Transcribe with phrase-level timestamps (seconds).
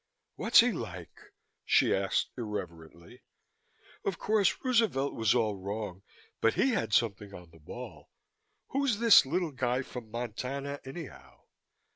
[0.33, 1.15] "What's he like?"
[1.63, 3.21] she asked irrelevantly.
[4.03, 6.01] "Of course, Roosevelt was all wrong
[6.39, 8.09] but he had something on the ball.
[8.69, 11.43] Who's this little guy from Montana, anyhow?"